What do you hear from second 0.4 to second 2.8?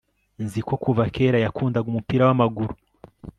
Nzi ko kuva kera yakundaga umupira wamaguru